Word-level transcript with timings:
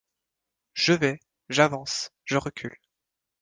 Je 0.73 0.93
vais, 0.93 1.19
j’avance, 1.49 2.09
je 2.25 2.35
recule 2.37 2.79